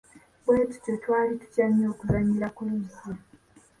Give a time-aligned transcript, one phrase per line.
[0.45, 3.11] Bwetutyo twali tutya nnyo okuzannyira ku luzzi.